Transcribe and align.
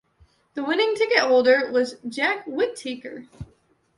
The 0.55 0.63
winning 0.63 0.95
ticketholder 0.95 1.71
was 1.71 1.97
Jack 2.09 2.45
Whittaker. 2.47 3.27